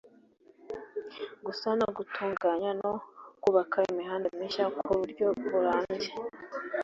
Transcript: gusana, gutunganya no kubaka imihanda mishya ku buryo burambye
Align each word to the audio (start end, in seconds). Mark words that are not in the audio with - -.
gusana, 1.45 1.85
gutunganya 1.97 2.71
no 2.81 2.93
kubaka 3.43 3.77
imihanda 3.91 4.27
mishya 4.39 4.65
ku 4.85 4.91
buryo 4.99 5.25
burambye 5.49 6.09